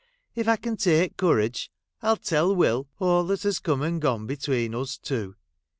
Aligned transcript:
'If 0.35 0.47
I 0.47 0.55
can 0.55 0.77
take 0.77 1.15
courage, 1.15 1.69
I 2.01 2.07
'11 2.07 2.23
tell 2.23 2.55
Will 2.55 2.87
all 2.97 3.23
that 3.25 3.43
has 3.43 3.59
come 3.59 3.83
and 3.83 4.01
gone 4.01 4.25
between 4.25 4.73
us 4.73 4.97
two. 4.97 5.35